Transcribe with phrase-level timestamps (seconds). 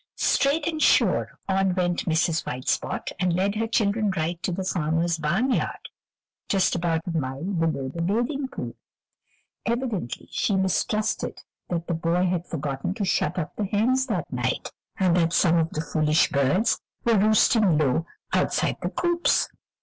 [0.15, 2.43] Straight and sure, on went Mrs.
[2.43, 5.89] White Spot, and led her children right to the farmer's barn yard,
[6.49, 8.73] just about a mile below the bathing pool.
[9.63, 14.71] Evidently she mistrusted that the boy had forgotten to shut up the hens that night,
[14.97, 19.49] and that some of the foolish birds were roosting low outside the coops.